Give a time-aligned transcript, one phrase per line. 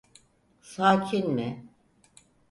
[0.61, 1.63] Sakin mi?